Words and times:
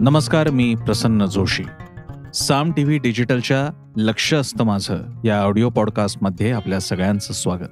नमस्कार 0.00 0.50
मी 0.50 0.74
Prasanna 0.74 1.26
Joshi. 1.26 1.64
Saam 2.34 2.72
T 2.72 2.84
V 2.84 2.98
डिजिटलच्या 2.98 3.92
लक्ष 3.96 4.34
असतं 4.34 4.64
माझं 4.64 5.22
या 5.24 5.42
ऑडिओ 5.42 5.70
पॉडकास्टमध्ये 5.70 6.52
आपल्या 6.52 6.80
सगळ्यांचं 6.80 7.32
स्वागत. 7.32 7.68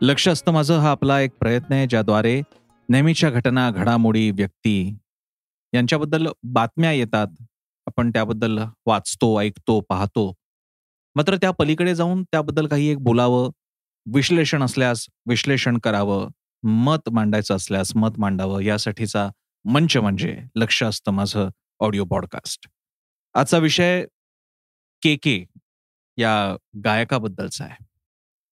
लक्ष 0.00 0.28
असतं 0.28 0.52
माझं 0.52 0.78
हा 0.78 0.90
आपला 0.90 1.20
एक 1.20 1.30
प्रयत्न 1.40 1.72
आहे 1.72 1.86
ज्याद्वारे 1.86 2.42
नेहमीच्या 2.88 3.30
घटना 3.30 3.70
घडामोडी 3.70 4.30
व्यक्ती 4.30 4.96
यांच्याबद्दल 5.74 6.26
बातम्या 6.42 6.92
येतात. 6.92 7.26
आपण 7.86 8.10
त्याबद्दल 8.10 8.58
वाचतो 8.86 9.40
ऐकतो 9.40 9.80
पाहतो. 9.80 10.34
मात्र 11.14 11.36
त्या 11.36 11.50
पलीकडे 11.50 11.94
जाऊन 11.94 12.22
त्याबद्दल 12.22 12.66
काही 12.66 12.88
एक 12.88 12.98
बोलावं 12.98 13.50
विश्लेषण 14.14 14.62
असल्यास 14.62 15.06
विश्लेषण 15.26 15.78
करावं 15.78 16.28
मत 16.62 17.10
मांडायचं 17.12 17.56
असल्यास 17.56 17.96
मत 17.96 18.18
मांडावं 18.18 18.60
यासाठीचा 18.60 19.30
मंच 19.64 19.96
म्हणजे 19.96 20.42
लक्ष 20.56 20.82
असतं 20.82 21.10
माझं 21.10 21.48
ऑडिओ 21.80 22.04
पॉडकास्ट. 22.04 22.68
आजचा 23.34 23.58
विषय 23.58 24.04
के 25.02 25.16
के 25.16 25.44
या 26.16 26.56
गायकाबद्दलचा 26.84 27.64
आहे. 27.64 27.84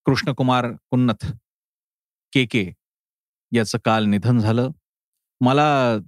कृष्णकुमार 0.05 0.73
कुन्नथ 0.91 1.27
के 2.33 2.45
के 2.45 2.73
याचं 3.52 3.79
काल 3.85 4.05
निधन 4.05 4.39
झालं. 4.39 4.69
मला 5.41 5.99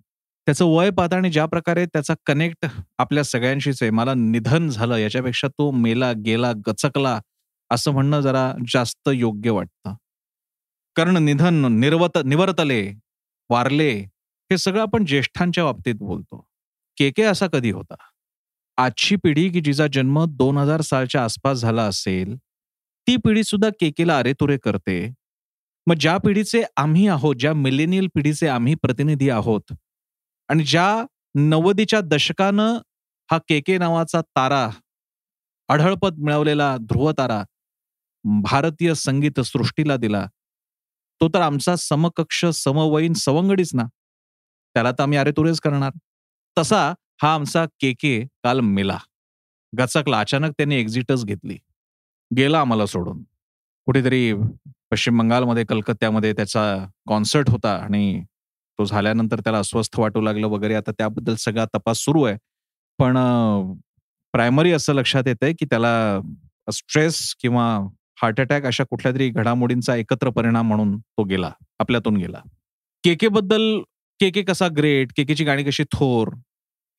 त्याचं 0.46 0.64
वय 0.64 0.90
पाहता 0.90 1.16
आणि 1.16 1.30
ज्या 1.30 1.46
प्रकारे 1.46 1.86
त्याचा 1.86 2.14
कनेक्ट 2.26 2.66
आपल्या 2.98 3.24
सगळ्यांशीच 3.24 3.82
आहे 3.82 3.90
मला 3.90 4.14
निधन 4.14 4.68
झालं 4.68 4.96
याच्यापेक्षा 4.96 5.48
तो 5.48 5.70
मेला 5.70 6.12
गेला 6.12 6.52
गचकला 6.66 7.20
असं 7.70 7.90
म्हणणं 7.90 8.20
जरा 8.20 8.52
जास्त 8.68 9.08
योग्य 9.14 9.50
वाटतं. 9.50 9.94
कारण 10.96 11.16
निधन 11.16 11.66
निर्वत 11.80 12.18
निवर्तले 12.24 12.92
वारले 13.50 14.04
हे 14.50 14.56
सगळं 14.58 14.80
आपण 14.82 15.04
ज्येष्ठांच्या 15.04 15.64
बाबतीत 15.64 15.94
बोलतो. 15.98 16.44
के 16.98 17.10
के 17.10 17.22
असा 17.22 17.46
कधी 17.52 17.70
होता? 17.70 17.94
आजची 18.78 19.16
पिढी 19.16 19.48
की 19.52 19.60
जिचा 19.60 19.86
जन्म 19.92 20.24
दोन 20.28 20.56
हजार 20.58 20.80
सालच्या 20.80 21.22
आसपास 21.24 21.58
झाला 21.58 21.82
असेल 21.86 22.36
ती 23.06 23.16
पिढी 23.24 23.42
सुद्धा 23.44 23.68
केकेला 23.80 24.18
अरेतुरे 24.18 24.56
करते. 24.64 24.96
मग 25.86 25.94
ज्या 26.00 26.16
पिढीचे 26.24 26.62
आम्ही 26.76 27.06
आहोत 27.08 27.36
ज्या 27.40 27.52
मिलेनियल 27.54 28.06
पिढीचे 28.14 28.48
आम्ही 28.48 28.74
प्रतिनिधी 28.82 29.28
आहोत 29.30 29.72
आणि 30.48 30.64
ज्या 30.64 31.04
नव्वदीच्या 31.34 32.00
दशकानं 32.00 32.78
हा 33.30 33.38
केके 33.48 33.78
नावाचा 33.78 34.20
तारा 34.36 34.68
अढळपद 35.68 36.18
मिळवलेला 36.18 36.76
ध्रुव 36.80 37.10
तारा 37.18 37.42
भारतीय 38.42 38.94
संगीत 38.94 39.40
सृष्टीला 39.40 39.96
दिला 39.96 40.24
तो 41.20 41.28
तर 41.28 41.40
आमचा 41.40 41.76
समकक्ष 41.76 42.44
समवयीन 42.54 43.12
सवंगडीच 43.12 43.70
ना. 43.74 43.84
त्याला 44.74 44.92
तर 44.92 45.02
आम्ही 45.02 45.18
अरे 45.18 45.30
तुरेच 45.30 45.60
करणार. 45.60 45.90
तसा 46.58 46.94
हा 47.22 47.34
आमचा 47.34 47.64
के 47.80 47.92
के 47.92 48.20
काल 48.44 48.60
मेला. 48.60 48.98
गचकला 49.78 50.20
अचानक 50.20 50.50
त्याने 50.50 50.76
एक्झिटच 50.76 51.24
घेतली. 51.24 51.56
गेला 52.36 52.60
आम्हाला 52.60 52.86
सोडून. 52.86 53.22
कुठेतरी 53.86 54.32
पश्चिम 54.90 55.18
बंगालमध्ये 55.18 55.64
कलकत्त्यामध्ये 55.64 56.32
त्याचा 56.32 56.86
कॉन्सर्ट 57.08 57.50
होता 57.50 57.74
आणि 57.76 58.22
तो 58.78 58.84
झाल्यानंतर 58.84 59.40
त्याला 59.40 59.58
अस्वस्थ 59.58 59.98
वाटू 60.00 60.20
लागलं 60.20 60.46
वगैरे. 60.46 60.74
आता 60.74 60.92
त्याबद्दल 60.92 61.34
सगळा 61.34 61.64
तपास 61.64 61.98
सुरू 61.98 62.22
आहे. 62.22 62.36
पण 62.98 63.16
प्रायमरी 64.32 64.72
असं 64.72 64.92
लक्षात 64.92 65.22
येतंय 65.26 65.46
आहे 65.46 65.54
की 65.54 65.64
त्याला 65.64 66.20
स्ट्रेस 66.72 67.34
किंवा 67.34 67.66
हार्ट 68.22 68.40
अटॅक 68.40 68.64
अशा 68.64 68.84
कुठल्या 68.84 69.12
तरी 69.12 69.28
घडामोडींचा 69.28 69.96
एकत्र 69.96 70.30
परिणाम 70.30 70.68
म्हणून 70.68 70.98
तो 70.98 71.24
गेला. 71.24 71.52
आपल्यातून 71.78 72.16
गेला. 72.16 72.40
के 73.04 73.14
के 73.14 73.28
बद्दल 73.28 73.80
के 74.20 74.30
के 74.30 74.42
कसा 74.42 74.66
ग्रेट 74.68 75.12
के 75.12 75.24
केची 75.24 75.44
गाणी 75.44 75.64
कशी 75.64 75.84
थोर 75.84 76.28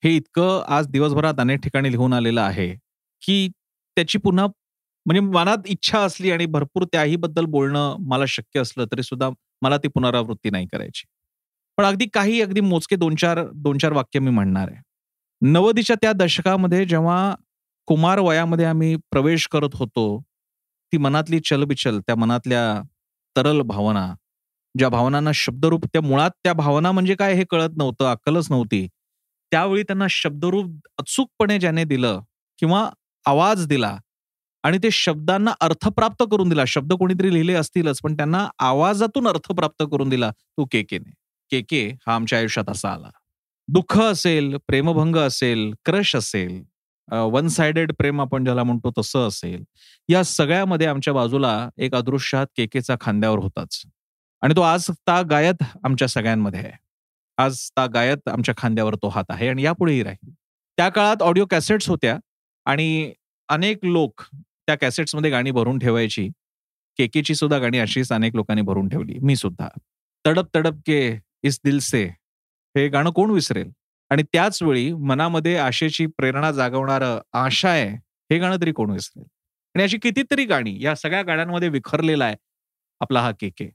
हे 0.02 0.14
इतकं 0.16 0.62
आज 0.68 0.86
दिवसभरात 0.86 1.40
अनेक 1.40 1.60
ठिकाणी 1.60 1.90
लिहून 1.90 2.12
आलेलं 2.12 2.40
आहे 2.40 2.68
की 3.22 3.48
त्याची 3.96 4.18
पुन्हा 4.18 4.46
म्हणजे 5.06 5.20
मनात 5.20 5.66
इच्छा 5.66 5.98
असली 5.98 6.30
आणि 6.30 6.46
भरपूर 6.46 6.84
त्याही 6.92 7.16
बद्दल 7.16 7.44
बोलणं 7.44 7.96
मला 8.08 8.24
शक्य 8.28 8.60
असलं 8.60 8.86
तरी 8.92 9.02
सुद्धा 9.02 9.28
मला 9.62 9.76
ती 9.76 9.88
पुनरावृत्ती 9.88 10.50
नाही 10.50 10.66
करायची. 10.72 11.04
पण 11.78 11.84
अगदी 11.84 12.06
काही 12.14 12.40
अगदी 12.42 12.60
मोजके 12.60 12.96
दोन 12.96 13.14
चार 13.16 13.42
दोन 13.54 13.78
चार 13.78 13.92
वाक्य 13.92 14.20
मी 14.20 14.30
म्हणणार 14.30 14.68
आहे. 14.70 14.80
नवदीच्या 15.42 15.96
त्या 16.02 16.12
दशकामध्ये 16.12 16.84
जेव्हा 16.86 17.34
कुमार 17.88 18.18
वयामध्ये 18.18 18.64
आम्ही 18.64 18.94
प्रवेश 19.10 19.46
करत 19.52 19.74
होतो 19.74 20.06
ती 20.92 20.98
मनातली 20.98 21.40
चलबिचल 21.40 22.00
त्या 22.00 22.16
मनातल्या 22.16 22.82
तरल 23.36 23.60
भावना 23.66 24.06
ज्या 24.74 24.88
भावनांना 24.88 25.30
शब्दरूप 25.34 25.84
त्या 25.86 26.00
मुळात 26.02 26.30
त्या 26.44 26.52
भावना 26.52 26.90
म्हणजे 26.92 27.14
काय 27.14 27.34
हे 27.34 27.44
कळत 27.50 27.76
नव्हतं 27.76 28.10
अक्कलच 28.10 28.50
नव्हती. 28.50 28.86
त्यावेळी 29.52 29.82
त्यांना 29.82 30.06
शब्दरूप 30.10 30.70
अचूकपणे 30.98 31.58
ज्याने 31.58 31.84
दिलं 31.84 32.20
किंवा 32.58 32.88
आवाज 33.26 33.66
दिला 33.68 33.96
आणि 34.64 34.78
ते 34.82 34.90
शब्दांना 34.92 35.52
अर्थ 35.60 35.88
प्राप्त 35.88 36.22
करून 36.30 36.48
दिला. 36.48 36.64
शब्द 36.66 36.92
कोणीतरी 36.92 37.32
लिहिले 37.34 37.54
असतीलच 37.54 38.00
पण 38.02 38.16
त्यांना 38.16 38.46
आवाजातून 38.66 39.26
अर्थ 39.28 39.52
प्राप्त 39.52 39.82
करून 39.92 40.08
दिला 40.08 40.30
तो 40.30 40.64
के 40.72 40.82
केने 40.82 41.10
के 41.52 41.60
के 41.68 41.86
हा 42.06 42.14
आमच्या 42.14 42.38
आयुष्यात 42.38 42.70
असा 42.70 42.90
आला. 42.92 43.10
दुःख 43.68 43.98
असेल 44.00 44.56
प्रेमभंग 44.68 45.16
असेल 45.16 45.70
क्रश 45.84 46.14
असेल 46.16 46.62
वन 47.32 47.48
साइडेड 47.48 47.92
प्रेम 47.98 48.20
आपण 48.20 48.44
ज्याला 48.44 48.62
म्हणतो 48.62 48.90
तसं 48.98 49.26
असेल 49.28 49.62
या 50.08 50.22
सगळ्यामध्ये 50.24 50.86
आमच्या 50.86 51.12
बाजूला 51.14 51.68
एक 51.78 51.94
अदृश्यात 51.94 52.46
केकेचा 52.56 52.94
खांद्यावर 53.00 53.38
होताच. 53.38 53.82
आणि 54.42 54.54
तो 54.56 54.60
आज 54.60 54.88
ता 55.06 55.20
गायत 55.22 55.62
आमच्या 55.84 56.08
सगळ्यांमध्ये 56.08 56.60
आहे. 56.60 56.72
आज 57.38 57.58
ता 57.76 57.86
गायत 57.86 58.28
आमच्या 58.28 58.54
खांद्यावर 58.58 58.94
तो 58.94 59.08
हात 59.08 59.24
आहे 59.30 59.48
आणि 59.48 59.62
यापुढेही 59.62 60.02
राहील. 60.02 60.30
त्या 60.78 60.88
काळात 60.88 61.22
ऑडिओ 61.22 61.44
कॅसेट्स 61.50 61.88
होत्या 61.88 62.16
आणि 62.66 63.12
अनेक 63.48 63.84
लोक 63.84 64.22
त्या 64.32 64.74
कॅसेट्समध्ये 64.80 65.30
गाणी 65.30 65.50
भरून 65.50 65.78
ठेवायची. 65.78 66.28
केकेची 66.98 67.34
सुद्धा 67.34 67.58
गाणी 67.58 67.78
अशीच 67.78 68.12
अनेक 68.12 68.34
लोकांनी 68.36 68.62
भरून 68.62 68.88
ठेवली. 68.88 69.18
मी 69.22 69.36
सुद्धा. 69.36 69.68
तडप 70.24 70.48
तडप 70.56 70.80
के 70.86 71.18
इस 71.44 71.60
दिल 71.64 71.78
से 71.80 72.04
हे 72.74 72.88
गाणं 72.88 73.10
कोण 73.10 73.30
विसरेल? 73.30 73.70
आणि 74.10 74.22
त्याच 74.22 74.62
वेळी 74.62 74.92
मनामध्ये 74.92 75.56
आशेची 75.56 76.06
प्रेरणा 76.06 76.50
जागवणार 76.52 77.02
आशा 77.32 77.70
आहे 77.70 77.88
हे 78.30 78.38
गाणं 78.38 78.60
तरी 78.60 78.72
कोण 78.72 78.90
विसरेल? 78.90 79.24
आणि 79.74 79.82
अशी 79.82 79.98
कितीतरी 79.98 80.44
गाणी 80.44 80.76
या 80.82 80.94
सगळ्या 80.96 81.22
गाण्यांमध्ये 81.22 81.68
विखरलेला 81.68 82.24
आहे 82.24 82.36
आपला 83.00 83.20
हा 83.20 83.30
के 83.40 83.48
के 83.50 83.68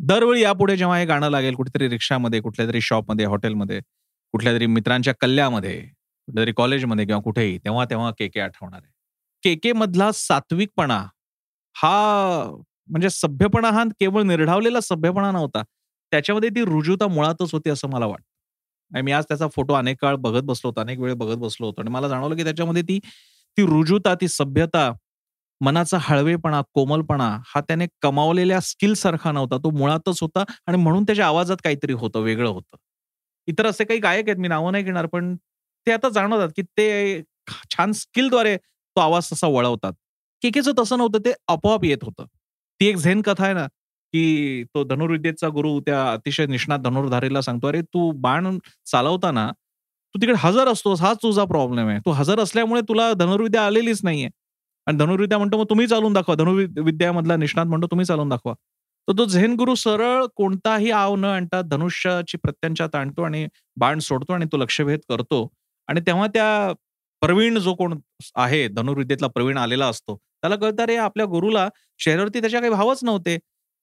दरवेळी 0.00 0.42
यापुढे 0.42 0.76
जेव्हा 0.76 0.98
हे 0.98 1.04
गाणं 1.06 1.30
लागेल 1.30 1.54
कुठेतरी 1.54 1.88
रिक्षामध्ये 1.88 2.40
कुठल्या 2.40 2.66
तरी 2.68 2.80
शॉपमध्ये 2.82 3.26
हॉटेलमध्ये 3.26 3.80
कुठल्या 4.34 4.52
तरी 4.54 4.66
मित्रांच्या 4.66 5.14
कल्ल्यामध्ये 5.20 5.74
कुठल्या 5.80 6.44
तरी 6.44 6.52
कॉलेजमध्ये 6.56 7.04
किंवा 7.06 7.20
कुठेही 7.22 7.58
तेव्हा 7.64 7.84
तेव्हा 7.90 8.10
के 8.18 8.28
के 8.28 8.40
आठवणार 8.40 8.80
आहे. 8.82 8.90
के 9.42 9.54
के 9.62 9.72
मधला 9.72 10.10
सात्विकपणा 10.14 10.98
हा 11.76 12.44
म्हणजे 12.90 13.10
सभ्यपणा 13.10 13.70
हा 13.70 13.84
केवळ 14.00 14.22
निर्ढावलेला 14.22 14.80
सभ्यपणा 14.80 15.30
नव्हता. 15.32 15.62
त्याच्यामध्ये 16.12 16.48
ती 16.56 16.64
रुजुता 16.64 17.06
मुळातच 17.08 17.52
होती 17.52 17.70
असं 17.70 17.88
मला 17.90 18.06
वाटतं. 18.06 18.24
आणि 18.92 19.02
मी 19.02 19.12
आज 19.12 19.24
त्याचा 19.28 19.46
फोटो 19.54 19.74
अनेक 19.74 19.96
काळ 20.00 20.16
बघत 20.16 20.42
बसलो 20.44 20.68
होतो 20.68 20.80
अनेक 20.80 20.98
वेळ 21.00 21.14
बघत 21.14 21.36
बसलो 21.38 21.66
होतो. 21.66 21.80
आणि 21.82 21.90
मला 21.90 22.08
जाणवलं 22.08 22.36
की 22.36 22.44
त्याच्यामध्ये 22.44 22.82
ती 22.82 22.98
ती 23.58 23.62
रुजुता 23.66 24.14
ती 24.20 24.28
सभ्यता 24.28 24.90
मनाचा 25.62 25.98
हळवेपणा 26.02 26.60
कोमलपणा 26.74 27.28
हा 27.46 27.60
त्याने 27.60 27.86
कमावलेल्या 28.02 28.60
स्किल 28.60 28.94
सारखा 28.94 29.32
नव्हता. 29.32 29.56
तो 29.58 29.70
मुळातच 29.70 30.18
होता 30.22 30.44
आणि 30.66 30.76
म्हणून 30.78 31.04
त्याच्या 31.04 31.26
आवाजात 31.26 31.56
काहीतरी 31.64 31.92
होतं 31.94 32.20
वेगळं 32.22 32.48
होतं. 32.48 32.76
इतर 33.48 33.66
असे 33.66 33.84
काही 33.84 34.00
गायक 34.00 34.28
आहेत 34.28 34.40
मी 34.40 34.48
नावं 34.48 34.72
नाही 34.72 34.84
घेणार 34.84 35.06
पण 35.06 35.34
ते 35.86 35.92
आता 35.92 36.08
जाणवतात 36.08 36.48
की 36.56 36.62
ते 36.62 37.22
छान 37.70 37.92
स्किलद्वारे 37.92 38.56
तो 38.56 39.00
आवाज 39.00 39.30
तसा 39.32 39.46
वळवतात. 39.48 39.92
केकेचं 40.42 40.72
तसं 40.78 40.98
नव्हतं 40.98 41.18
ते 41.24 41.32
आपोआप 41.48 41.84
येत 41.84 42.04
होतं. 42.04 42.24
ती 42.80 42.86
एक 42.88 42.96
झेन 42.96 43.20
कथा 43.22 43.44
आहे 43.44 43.54
ना 43.54 43.66
की 44.14 44.64
तो 44.74 44.82
धनुर्विद्येचा 44.84 45.48
गुरु 45.48 45.78
त्या 45.80 46.02
अतिशय 46.12 46.46
निष्णात 46.46 46.78
धनुर्धारीला 46.78 47.40
सांगतो 47.42 47.66
अरे 47.68 47.80
तू 47.84 48.10
बाण 48.20 48.58
चालवताना 48.86 49.46
तू 50.14 50.20
तिकडे 50.22 50.34
हजर 50.38 50.68
असतोस 50.68 51.00
हाच 51.02 51.16
तुझा 51.22 51.44
प्रॉब्लेम 51.44 51.88
आहे. 51.88 51.98
तू 51.98 52.10
हजर 52.10 52.40
असल्यामुळे 52.40 52.80
तुला 52.88 53.12
धनुर्विद्या 53.14 53.64
आलेलीच 53.66 54.00
नाहीये. 54.04 54.28
आणि 54.86 54.96
धनुर्विद्या 54.98 55.38
म्हणतो 55.38 55.58
मग 55.58 55.64
तुम्ही 55.70 55.86
चालून 55.86 56.12
दाखवा. 56.12 56.34
धनुर्विद्यामधला 56.34 57.36
निष्णात 57.36 57.66
म्हणतो 57.66 57.86
तुम्ही 57.86 58.06
चालून 58.06 58.28
दाखवा. 58.28 58.54
तर 59.08 59.12
तो 59.18 59.24
झेन 59.24 59.54
गुरु 59.56 59.74
सरळ 59.74 60.24
कोणताही 60.36 60.90
आव 60.90 61.14
न 61.16 61.24
आणता 61.24 61.60
धनुष्याची 61.62 62.38
प्रत्यंचा 62.38 62.86
आणतो 62.94 63.22
आणि 63.22 63.46
बाण 63.76 63.98
सोडतो 63.98 64.32
आणि 64.32 64.46
तो 64.52 64.56
लक्षभेद 64.56 65.00
करतो. 65.08 65.48
आणि 65.88 66.00
तेव्हा 66.00 66.26
त्या 66.26 66.72
प्रवीण 67.22 67.58
जो 67.58 67.74
कोण 67.74 67.94
आहे 68.36 68.66
धनुर्विद्येतला 68.68 69.26
प्रवीण 69.28 69.58
आलेला 69.58 69.86
असतो 69.86 70.16
त्याला 70.16 70.56
कळतं 70.56 70.84
रे 70.84 70.96
आपल्या 70.96 71.26
गुरुला 71.26 71.68
शरीरावरती 72.00 72.40
त्याच्या 72.40 72.60
काही 72.60 72.72
भावच 72.72 73.00
नव्हते. 73.04 73.36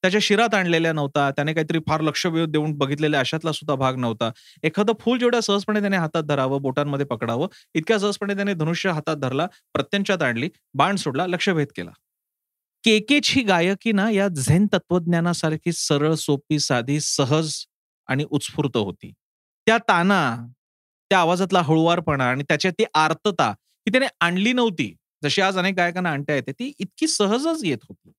त्याच्या 0.03 0.19
शिरात 0.23 0.53
आणलेल्या 0.55 0.91
नव्हता. 0.93 1.29
त्याने 1.31 1.53
काहीतरी 1.53 1.79
फार 1.87 2.01
लक्ष 2.01 2.25
देऊन 2.27 2.73
बघितलेल्या 2.77 3.19
अशातला 3.19 3.51
सुद्धा 3.51 3.75
भाग 3.75 3.95
नव्हता. 3.97 4.31
एखादं 4.63 4.93
फूल 4.99 5.17
जेवढ्या 5.19 5.41
सहजपणे 5.41 5.79
त्याने 5.79 5.97
हातात 5.97 6.23
धरावं 6.23 6.61
बोटांमध्ये 6.61 7.05
पकडावं 7.05 7.47
इतक्या 7.75 7.99
सहजपणे 7.99 8.35
त्याने 8.35 8.53
धनुष्य 8.53 8.89
हातात 8.89 9.17
धरला 9.17 9.47
प्रत्यंचात 9.73 10.21
आणली 10.21 10.49
बाण 10.73 10.95
सोडला 10.95 11.27
लक्षभेद 11.27 11.67
केला. 11.75 11.91
केकेची 12.83 13.41
गायकी 13.43 13.91
ना 13.91 14.09
या 14.09 14.27
झेन 14.27 14.65
तत्वज्ञानासारखी 14.73 15.71
सरळ 15.71 16.13
सोपी 16.15 16.59
साधी 16.59 16.99
सहज 16.99 17.53
आणि 18.07 18.25
उत्स्फूर्त 18.31 18.77
होती. 18.77 19.11
त्या 19.67 19.77
ताना 19.87 20.21
त्या 21.11 21.19
आवाजातला 21.19 21.61
हळुवारपणा 21.61 22.29
आणि 22.29 22.43
त्याच्या 22.43 22.71
ती 22.71 22.83
आर्तता 22.93 23.51
की 23.51 23.91
त्याने 23.91 24.07
आणली 24.21 24.53
नव्हती. 24.53 24.93
जशी 25.23 25.41
आज 25.41 25.57
अनेक 25.57 25.75
गायकांना 25.75 26.09
आणता 26.11 26.33
येते 26.33 26.51
ती 26.51 26.71
इतकी 26.79 27.07
सहजच 27.07 27.63
येत 27.63 27.77
होती. 27.89 28.11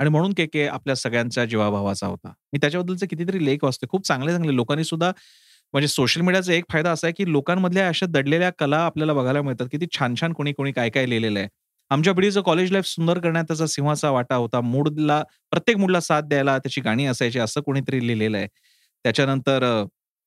आणि 0.00 0.10
म्हणून 0.10 0.32
के 0.36 0.46
के 0.46 0.66
आपल्या 0.68 0.94
सगळ्यांच्या 0.96 1.44
जीवाभावाचा 1.44 2.06
होता. 2.06 2.28
मी 2.52 2.58
त्याच्याबद्दलचे 2.60 3.06
कितीतरी 3.06 3.44
लेख 3.46 3.64
वाचते 3.64 3.86
खूप 3.90 4.06
चांगले 4.06 4.32
चांगले. 4.32 4.54
लोकांनी 4.56 4.84
सुद्धा 4.84 5.10
म्हणजे 5.74 5.88
सोशल 5.88 6.20
मीडियाचा 6.20 6.52
एक 6.52 6.64
फायदा 6.72 6.90
असा 6.92 7.06
आहे 7.06 7.14
की 7.16 7.30
लोकांमधल्या 7.32 7.86
अशा 7.88 8.06
दडलेल्या 8.06 8.50
कला 8.58 8.78
आपल्याला 8.84 9.12
बघायला 9.14 9.42
मिळतात 9.42 9.66
किती 9.72 9.86
छान 9.98 10.14
छान 10.20 10.32
कोणी 10.32 10.52
कोणी 10.52 10.72
काय 10.72 10.88
काय 10.90 11.06
लिहिलेलं 11.06 11.38
आहे. 11.38 11.48
आमच्या 11.90 12.12
पिढीचं 12.14 12.40
कॉलेज 12.42 12.72
लाईफ 12.72 12.84
सुंदर 12.86 13.18
करण्यात 13.18 13.44
त्याचा 13.44 13.66
सिंहाचा 13.66 14.10
वाटा 14.10 14.34
होता. 14.36 14.60
मूडला 14.60 15.22
प्रत्येक 15.50 15.78
मूडला 15.78 16.00
साथ 16.00 16.22
द्यायला 16.22 16.56
त्याची 16.58 16.80
गाणी 16.80 17.06
असायची 17.06 17.38
असं 17.38 17.60
कोणीतरी 17.60 18.06
लिहिलेलं 18.06 18.36
आहे. 18.38 18.46
त्याच्यानंतर 19.04 19.64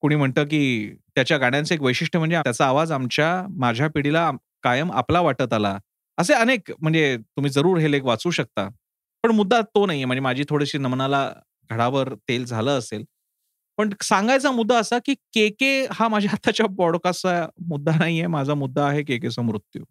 कुणी 0.04 0.16
म्हणतं 0.16 0.44
की 0.44 0.90
त्याच्या 1.16 1.38
गाण्यांचं 1.38 1.76
एक 1.76 1.82
वैशिष्ट्य 1.82 2.20
म्हणजे 2.20 2.40
त्याचा 2.44 2.66
आवाज 2.68 2.92
आमच्या 2.92 3.30
माझ्या 3.58 3.88
पिढीला 3.90 4.30
कायम 4.64 4.92
आपला 4.94 5.22
वाटत 5.22 5.54
आला. 5.54 5.78
असे 6.18 6.34
अनेक 6.34 6.72
म्हणजे 6.82 7.16
तुम्ही 7.18 7.52
जरूर 7.52 7.78
हे 7.80 7.92
लेख 7.92 8.02
वाचू 8.04 8.32
शकता. 8.32 8.68
पण 9.24 9.32
मुद्दा 9.32 9.62
तो 9.76 9.86
नाहीये. 9.86 10.06
म्हणजे 10.06 10.22
माझी 10.22 10.44
थोडीशी 10.50 10.78
नमनाला 10.78 11.30
घडावर 11.70 12.14
तेल 12.30 12.46
झालं 12.46 12.78
असेल. 12.80 13.04
पण 13.78 13.90
सांगायचा 14.04 14.52
मुद्दा 14.52 14.78
असा 14.80 14.98
की 15.06 15.14
के 15.34 15.48
के 15.50 15.70
हा 15.92 16.08
माझ्या 16.08 16.32
आताच्या 16.34 16.66
पॉडकास्टचा 16.78 17.46
मुद्दा 17.68 17.92
नाहीये. 18.00 18.28
माझा 18.28 18.54
मुद्दा 18.54 18.86
आहे 18.88 19.04
केकेचा 19.04 19.42
मृत्यू. 19.42 19.84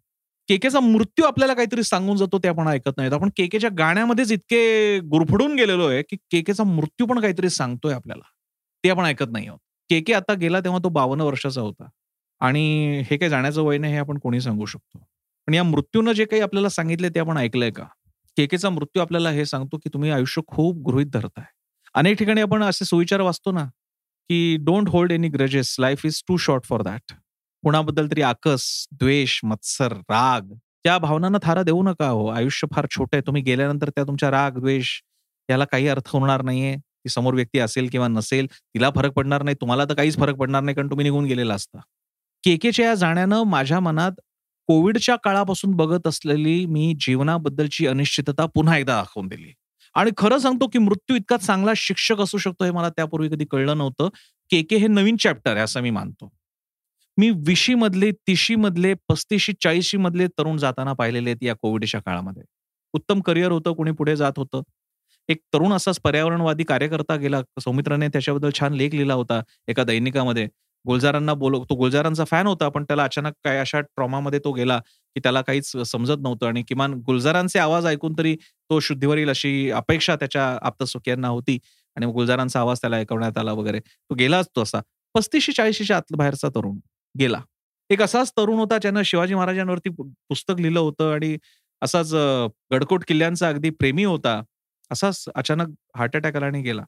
केकेचा 0.48 0.80
मृत्यू 0.80 1.24
आपल्याला 1.26 1.54
काहीतरी 1.54 1.82
सांगून 1.82 2.16
जातो 2.16 2.38
ते 2.38 2.48
आपण 2.48 2.68
ऐकत 2.68 2.92
नाही 2.96 3.10
आपण 3.12 3.28
केकेच्या 3.36 3.70
गाण्यामध्येच 3.78 4.32
इतके 4.32 4.98
गुरफडून 5.00 5.54
गेलेलो 5.56 5.86
आहे 5.88 6.02
की 6.02 6.16
केकेचा 6.30 6.64
मृत्यू 6.64 7.06
पण 7.06 7.20
काहीतरी 7.20 7.50
सांगतोय 7.50 7.94
आपल्याला. 7.94 8.22
ते 8.84 8.90
आपण 8.90 9.04
ऐकत 9.04 9.32
नाही 9.32 9.46
आहोत. 9.48 9.58
केके 9.90 10.12
आता 10.12 10.34
गेला 10.34 10.60
तेव्हा 10.60 10.78
तो 10.84 10.88
बावन्न 10.88 11.22
वर्षाचा 11.22 11.60
होता. 11.60 11.88
आणि 12.40 12.62
हे 13.10 13.16
काही 13.16 13.30
जाण्याचं 13.30 13.62
वय 13.62 13.78
नाही 13.78 13.92
हे 13.92 13.98
आपण 13.98 14.18
कोणी 14.18 14.40
सांगू 14.40 14.66
शकतो. 14.66 14.98
पण 15.48 15.54
या 15.54 15.62
मृत्यूनं 15.62 16.12
जे 16.12 16.24
काही 16.24 16.42
आपल्याला 16.42 16.68
सांगितले 16.68 17.08
ते 17.08 17.20
आपण 17.20 17.38
ऐकलंय 17.38 17.70
का? 17.70 17.84
केकेचा 18.36 18.70
मृत्यू 18.70 19.02
आपल्याला 19.02 19.30
हे 19.30 19.44
सांगतो 19.46 19.78
की 19.78 19.88
तुम्ही 19.94 20.10
आयुष्य 20.10 20.42
खूप 20.46 20.76
गृहित 20.86 21.06
धरताय. 21.06 21.44
अनेक 21.94 22.18
ठिकाणी 22.18 22.40
आपण 22.40 22.62
असे 22.62 22.84
सुविचार 22.84 23.20
वाचतो 23.20 23.52
ना 23.52 23.64
की 24.30 24.56
don't 24.60 24.88
hold 24.88 25.12
any 25.12 25.28
grudges 25.28 25.74
life 25.80 26.06
is 26.06 26.22
too 26.28 26.36
short 26.36 26.64
for 26.64 26.82
that 26.82 27.12
कुणाबद्दल 27.64 28.06
तरी 28.10 28.22
आकस 28.22 28.64
द्वेष 28.92 29.40
मत्सर 29.44 29.92
राग 30.10 30.52
त्या 30.84 30.96
भावनांना 30.98 31.38
थारा 31.42 31.62
देऊ 31.62 31.82
नका 31.82 32.08
हो. 32.08 32.26
आयुष्य 32.28 32.66
फार 32.74 32.86
छोटं 32.90 33.16
आहे. 33.16 33.22
तुम्ही 33.26 33.42
गेल्यानंतर 33.42 33.90
त्या 33.90 34.04
तुमच्या 34.04 34.30
राग 34.30 34.58
द्वेष 34.58 34.88
याला 35.48 35.64
काही 35.64 35.88
अर्थ 35.88 36.08
होणार 36.12 36.42
नाहीये. 36.42 36.76
ती 36.76 37.08
समोर 37.08 37.34
व्यक्ती 37.34 37.58
असेल 37.58 37.88
किंवा 37.88 38.08
नसेल 38.08 38.46
तिला 38.46 38.90
फरक 38.96 39.12
पडणार 39.12 39.42
नाही. 39.42 39.56
तुम्हाला 39.60 39.84
तर 39.84 39.94
काहीच 39.94 40.16
फरक 40.18 40.34
पडणार 40.36 40.62
नाही 40.62 40.74
कारण 40.74 40.90
तुम्ही 40.90 41.04
निघून 41.04 41.24
गेलेला 41.24 41.54
असता. 41.54 41.78
केकेच्या 42.44 42.86
या 42.86 42.94
जाण्यानं 42.94 43.42
माझ्या 43.42 43.80
मनात 43.80 44.12
कोविडच्या 44.68 45.16
काळापासून 45.16 45.70
बघत 45.70 46.06
असलेली 46.06 46.66
मी 46.66 46.94
जीवनाबद्दलची 47.00 47.86
अनिश्चितता 47.86 48.46
पुन्हा 48.46 48.78
एकदा 48.78 48.96
दाखवून 48.96 49.28
दिली. 49.28 49.52
आणि 49.94 50.10
खरं 50.16 50.38
सांगतो 50.38 50.66
की 50.66 50.78
मृत्यू 50.78 51.16
इतका 51.16 51.36
चांगला 51.36 51.72
शिक्षक 51.76 52.20
असू 52.20 52.38
शकतो 52.38 52.64
हे 52.64 52.70
मला 52.70 52.88
त्यापूर्वी 52.88 53.28
कधी 53.28 53.44
कळलं 53.50 53.78
नव्हतं. 53.78 54.08
के 54.50 54.62
के 54.62 54.76
हे 54.76 54.86
नवीन 54.86 55.16
चॅप्टर 55.16 55.52
आहे 55.52 55.60
असं 55.60 55.80
मी 55.80 55.90
मानतो. 55.90 56.30
मी 57.18 57.30
विशी 57.30 57.74
मधले 57.74 58.10
तिशी 58.10 58.54
मधले 58.54 58.94
पस्तीशी 59.08 59.52
चाळीशी 59.62 59.96
मधले 59.96 60.26
तरुण 60.26 60.56
जाताना 60.56 60.92
पाहिलेले 60.92 61.30
आहेत 61.30 61.42
या 61.42 61.54
कोविडच्या 61.62 62.00
काळामध्ये. 62.00 62.42
उत्तम 62.92 63.20
करिअर 63.20 63.50
होतं 63.52 63.72
कोणी 63.72 63.92
पुढे 63.92 64.16
जात 64.16 64.32
होतं. 64.36 64.62
एक 65.28 65.38
तरुण 65.54 65.72
असाच 65.72 66.00
पर्यावरणवादी 66.00 66.64
कार्यकर्ता 66.64 67.16
गेला 67.16 67.42
सौमित्राने 67.60 68.08
त्याच्याबद्दल 68.08 68.50
छान 68.60 68.74
लेख 68.74 68.90
लिहिला 68.92 69.14
होता 69.14 69.40
एका 69.68 69.84
दैनिकामध्ये. 69.84 70.48
गुलजारांना 70.84 71.34
बोल 71.34 71.56
तो 71.70 71.74
गुलजारांचा 71.74 72.24
फॅन 72.24 72.46
होता 72.46 72.68
पण 72.68 72.84
त्याला 72.84 73.04
अचानक 73.04 73.32
काय 73.44 73.58
अशा 73.58 73.80
ट्रॉमामध्ये 73.80 74.38
तो 74.44 74.52
गेला 74.52 74.78
की 75.16 75.20
त्याला 75.20 75.40
काहीच 75.42 75.70
समजत 75.86 76.20
नव्हतं. 76.20 76.46
आणि 76.46 76.62
किमान 76.68 76.94
गुलजारांचे 77.06 77.58
आवाज 77.58 77.86
ऐकून 77.86 78.14
तरी 78.18 78.34
तो 78.70 78.78
शुद्धीवर 78.80 79.16
येईल 79.18 79.28
अशी 79.30 79.70
अपेक्षा 79.70 80.16
त्याच्या 80.16 80.46
आप्तसुखियांना 80.62 81.28
होती. 81.28 81.58
आणि 81.96 82.06
गुलजारांचा 82.06 82.60
आवाज 82.60 82.80
त्याला 82.80 82.96
ऐकवण्यात 82.96 83.38
आला 83.38 83.52
वगैरे. 83.52 83.80
तो 83.80 84.14
गेलाच 84.14 84.48
तो 84.56 84.62
असा. 84.62 84.80
पस्तीसशे 85.14 85.52
चाळीसशेच्या 85.52 85.96
आत 85.96 86.14
बाहेरचा 86.16 86.48
तरुण 86.48 86.78
गेला. 87.14 87.40
एक 87.90 88.02
असाच 88.02 88.32
तरुण 88.36 88.58
होता 88.58 88.78
ज्यानं 88.78 89.02
शिवाजी 89.04 89.34
महाराजांवरती 89.34 89.90
पुस्तक 89.90 90.60
लिहिलं 90.60 90.80
होतं 90.80 91.12
आणि 91.14 91.36
असाच 91.82 92.12
गडकोट 92.72 93.04
किल्ल्यांचा 93.08 93.48
अगदी 93.48 93.70
प्रेमी 93.70 94.04
होता. 94.04 94.40
असाच 94.90 95.24
अचानक 95.34 95.68
हार्ट 95.96 96.16
अटॅक 96.16 96.36
आला 96.36 96.46
आणि 96.46 96.62
गेला. 96.62 96.82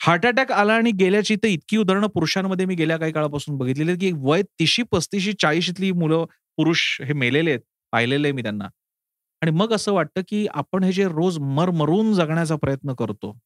हार्ट 0.00 0.26
अटॅक 0.26 0.52
आला 0.52 0.74
आणि 0.74 0.90
गेल्याची 0.90 1.36
तर 1.36 1.46
इतकी 1.46 1.76
उदाहरणं 1.76 2.06
पुरुषांमध्ये 2.06 2.66
मी 2.66 2.74
गेल्या 2.74 2.96
काही 2.96 3.12
काळापासून 3.12 3.56
बघितलेली 3.58 3.96
की 3.96 4.12
वय 4.16 4.42
तिशी 4.42 4.82
पस्तीशी 4.82 5.32
चाळीशीतली 5.32 5.92
मुलं 5.92 6.24
पुरुष 6.56 7.00
हे 7.00 7.12
मेलेले 7.12 7.50
आहेत 7.50 7.60
पाहिलेले 7.92 8.32
मी 8.32 8.42
त्यांना. 8.42 8.68
आणि 9.42 9.50
मग 9.50 9.72
असं 9.72 9.92
वाटतं 9.92 10.20
की 10.28 10.46
आपण 10.54 10.84
हे 10.84 10.92
जे 10.92 11.04
रोज 11.04 11.38
मरमरून 11.38 12.14
जगण्याचा 12.14 12.56
प्रयत्न 12.56 12.94
करतो 12.94 13.38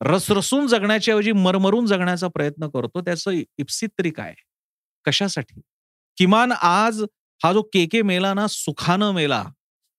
रसरसून 0.00 0.66
जगण्याच्या 0.66 1.14
ऐवजी 1.14 1.32
मरमरून 1.32 1.86
जगण्याचा 1.86 2.28
प्रयत्न 2.28 2.68
करतो 2.68 3.00
त्याचं 3.00 3.30
इप्सित 3.58 3.88
तरी 3.98 4.10
काय? 4.10 4.34
कशासाठी? 5.04 5.60
किमान 6.18 6.52
आज 6.52 7.02
हा 7.44 7.52
जो 7.52 7.62
केके 7.62 8.02
मेला 8.02 8.34
ना 8.34 8.46
सुखानं 8.46 9.12
मेला 9.12 9.44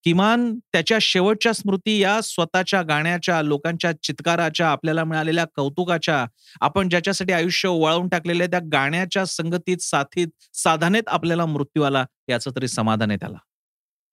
किमान 0.07 0.43
त्याच्या 0.73 0.97
शेवटच्या 1.01 1.51
स्मृती 1.53 1.97
या 1.99 2.19
स्वतःच्या 2.23 2.81
गाण्याच्या 2.81 3.41
लोकांच्या 3.41 3.91
चित्काराच्या 4.03 4.69
आपल्याला 4.71 5.03
मिळालेल्या 5.03 5.45
कौतुकाच्या 5.55 6.23
आपण 6.61 6.89
ज्याच्यासाठी 6.89 7.33
आयुष्य 7.33 7.69
वळवून 7.69 8.07
टाकलेल्या 8.07 8.47
त्या 8.47 8.59
गाण्याच्या 8.71 9.25
संगतीत 9.25 9.77
साथीत 9.77 10.27
साधनेत 10.53 11.07
आपल्याला 11.07 11.45
मृत्यू 11.45 11.83
आला 11.83 12.05
याचं 12.29 12.51
तरी 12.55 12.67
समाधान 12.67 13.11
आहे 13.11 13.17
त्याला. 13.17 13.37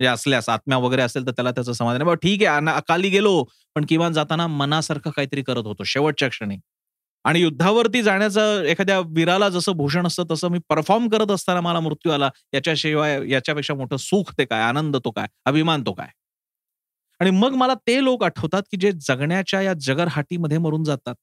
जे 0.01 0.07
असल्यास 0.07 0.49
आत्म्या 0.49 0.79
वगैरे 0.79 1.03
असेल 1.03 1.27
तर 1.27 1.31
त्याला 1.31 1.51
त्याचं 1.51 1.73
समाधान 1.73 2.09
आहे. 2.09 2.17
ठीक 2.23 2.43
आहे 2.47 2.71
अकाली 2.71 3.09
गेलो 3.09 3.43
पण 3.75 3.85
किमान 3.89 4.13
जाताना 4.13 4.47
मनासारखं 4.47 5.11
काहीतरी 5.11 5.43
करत 5.43 5.67
होतो 5.67 5.85
शेवटच्या 5.85 6.29
क्षणी. 6.29 6.57
आणि 7.25 7.41
युद्धावरती 7.41 8.03
जाण्याचं 8.03 8.63
एखाद्या 8.63 8.99
वीराला 9.09 9.49
जसं 9.49 9.73
भूषण 9.73 10.07
असतं 10.07 10.25
तसं 10.31 10.49
मी 10.49 10.59
परफॉर्म 10.69 11.09
करत 11.09 11.31
असताना 11.31 11.61
मला 11.61 11.81
मृत्यू 11.81 12.13
आला. 12.13 12.29
याच्याशिवाय 12.55 13.19
याच्यापेक्षा 13.29 13.75
मोठं 13.75 13.97
सुख 13.97 14.33
ते 14.39 14.45
काय? 14.45 14.63
आनंद 14.63 14.97
तो 14.97 15.11
काय? 15.11 15.27
अभिमान 15.45 15.83
तो 15.83 15.93
काय? 15.93 16.09
आणि 17.21 17.31
मग 17.31 17.55
मला 17.55 17.75
ते 17.87 18.03
लोक 18.05 18.25
आठवतात 18.25 18.63
की 18.71 18.77
जे 18.77 18.93
जगण्याच्या 19.01 19.61
या 19.63 19.73
जगरहाटीमध्ये 19.81 20.59
मरून 20.59 20.85
जातात. 20.85 21.15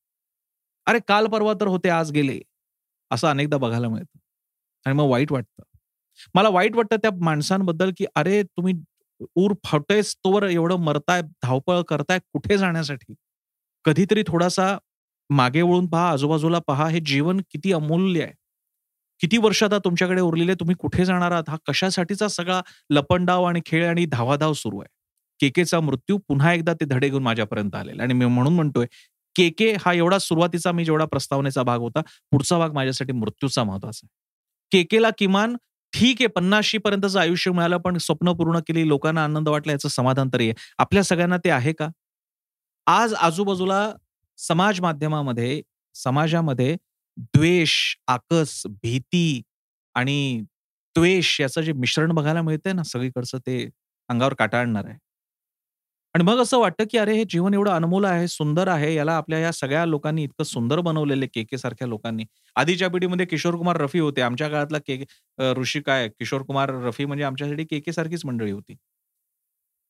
अरे 0.88 1.00
काल 1.08 1.28
परवा 1.28 1.54
तर 1.54 1.68
होते 1.68 1.90
आज 1.90 2.12
गेले. 2.12 2.40
असं 3.12 3.28
अनेकदा 3.28 3.58
बघायला 3.58 3.90
मिळतं. 3.90 4.18
आणि 4.86 4.96
मग 4.96 5.10
वाईट 5.10 5.32
वाटतं. 5.32 5.64
मला 6.36 6.50
वाईट 6.50 6.76
वाटतं 6.76 6.96
त्या 6.98 7.12
माणसांबद्दल 7.22 7.92
की 7.98 8.06
अरे 8.16 8.42
तुम्ही 8.44 8.74
ऊर 9.36 9.54
फाटेस 9.66 10.16
तोवर 10.16 10.44
एवढं 10.44 10.76
मरताय 10.80 11.22
धावपळ 11.44 11.82
करताय 11.82 12.20
कुठे 12.34 12.58
जाण्यासाठी? 12.58 13.14
कधीतरी 13.86 14.24
थोडासा 14.28 14.78
मागे 15.32 15.62
वळून 15.62 15.88
पहा 15.88 16.10
आजूबाजूला 16.12 16.60
पहा 16.60 16.88
हे 16.90 17.00
जीवन 17.00 17.40
किती 17.52 17.72
अमूल्य 17.74 18.24
आहे. 18.24 18.34
किती 19.22 19.38
वर्ष 19.38 19.64
आता 19.64 19.78
तुमच्याकडे 19.78 20.22
उरलेले 20.22 20.54
तुम्ही 20.54 20.76
कुठे 20.80 21.06
जाणार 21.06 21.32
आहात? 21.32 21.50
हा 21.50 21.58
कशासाठीचा 21.68 22.28
सगळा 22.28 22.62
लपंडाव 22.90 23.44
आणि 23.44 23.62
खेळ 23.66 23.88
आणि 23.90 24.06
धावाधाव 24.06 24.54
सुरू 24.54 24.80
आहे. 24.80 24.88
केकेचा 25.40 25.80
मृत्यू 25.80 26.18
पुन्हा 26.28 26.54
एकदा 26.54 26.74
ते 26.74 26.86
धडे 26.86 27.10
घेऊन 27.10 27.24
माझ्यापर्यंत 27.24 27.76
आलेला 27.76 28.04
आणि 28.04 28.14
मी 28.14 28.26
म्हणून 28.26 28.54
म्हणतोय 28.56 28.86
केके 29.36 29.72
हा 29.86 29.94
एवढा 29.94 30.18
सुरुवातीचा 30.20 30.72
मी 30.72 30.86
जेवढा 30.86 31.06
प्रस्तावनेचा 31.06 31.64
भाग 31.64 31.80
होता 31.80 32.02
पुढचा 32.32 32.58
भाग 32.60 32.74
माझ्यासाठी 32.74 33.12
मृत्यूचा 33.14 33.64
महत्त्वाचा 33.64 34.06
आहे. 34.06 34.10
केकेला 34.72 35.10
किमान 35.18 35.56
ठीक 35.94 36.18
आहे 36.20 36.28
पन्नाशी 36.28 36.78
पर्यंतचं 36.78 37.20
आयुष्य 37.20 37.52
मिळालं 37.52 37.78
पण 37.78 37.98
स्वप्न 37.98 38.34
पूर्ण 38.34 38.60
केली 38.60 38.88
लोकांना 38.88 39.24
आनंद 39.24 39.48
वाटला 39.50 39.72
याचं 39.74 39.90
समाधान 39.90 40.30
तरी 40.34 40.46
आहे. 40.50 40.54
आपल्या 40.80 41.04
सगळ्यांना 41.04 41.38
ते 41.38 41.50
आहे 41.50 41.74
का? 41.74 41.88
आज 42.88 43.14
आजूबाजूला 43.14 43.92
समाज 44.40 44.80
माध्यमामध्ये 44.82 45.62
समाजामध्ये 45.96 46.76
द्वेष 47.36 47.74
आकस 48.08 48.62
भीती 48.84 49.42
आणि 49.96 50.42
द्वेष 50.96 51.40
याचं 51.42 51.62
जे 51.62 51.74
मिश्रण 51.74 52.12
बघायला 52.14 52.42
मिळतंय 52.42 52.74
ना 52.74 52.84
सगळीकडचं 52.84 53.38
ते 53.48 53.64
अंगावर 54.10 54.34
काटा 54.34 54.60
आणणार 54.60 54.86
आहे. 54.86 54.98
आणि 56.16 56.24
मग 56.24 56.40
असं 56.42 56.60
वाटतं 56.60 56.84
की 56.92 56.98
अरे 56.98 57.14
हे 57.18 57.24
जीवन 57.30 57.54
एवढं 57.54 57.72
अनमोल 57.72 58.06
आहे 58.06 58.28
सुंदर 58.28 58.68
आहे 58.68 58.94
याला 58.96 59.14
आपल्या 59.18 59.40
या 59.40 59.52
सगळ्या 59.52 59.86
लोकांनी 59.86 60.24
इतकं 60.24 60.44
सुंदर 60.44 60.80
बनवलेले 60.80 61.28
के 61.28 61.44
के 61.44 61.58
सारख्या 61.58 61.88
लोकांनी. 61.88 62.24
आधीच्या 62.56 62.90
पिढीमध्ये 62.90 63.26
किशोर 63.26 63.56
कुमार 63.58 63.78
रफी 63.82 64.00
होते. 64.00 64.22
आमच्या 64.22 64.50
काळातला 64.50 64.78
के 64.88 65.04
ऋषी 65.58 65.82
काय? 65.82 66.08
किशोर 66.10 66.42
कुमार 66.44 66.70
रफी 66.86 67.06
म्हणजे 67.06 67.24
आमच्यासाठी 67.26 67.64
के 67.66 67.80
के 67.80 67.92
सारखीच 67.94 68.26
मंडळी 68.26 68.52
होती. 68.52 68.76